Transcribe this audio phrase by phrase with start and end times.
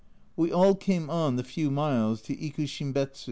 [0.35, 3.19] We all came on the few miles to Ikushimbets.